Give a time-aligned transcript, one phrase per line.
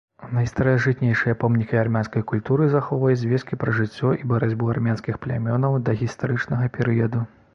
[0.35, 7.19] Найстаражытнейшыя помнікі армянскай культуры захоўваюць звесткі пра жыццё і барацьбу армянскіх плямёнаў дагістарычнага перыяду.